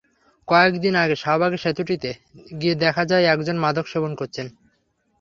কয়েক 0.47 0.73
দিন 0.83 0.93
আগে 0.95 1.15
শাহবাগের 1.15 1.63
সেতুটিতে 1.65 2.09
গিয়ে 2.59 2.75
দেখা 2.75 3.03
যায়, 3.05 3.25
একজন 3.25 3.55
মাদক 3.57 3.85
সেবন 3.87 4.11
করছেন। 4.15 4.47